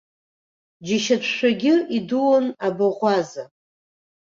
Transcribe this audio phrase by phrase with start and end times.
[0.85, 3.43] Џьашьатәшәагьы идуун абаӷәаза.